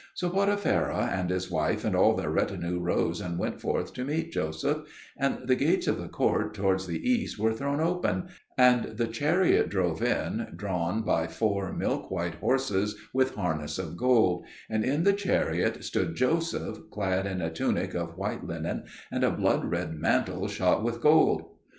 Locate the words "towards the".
6.55-7.07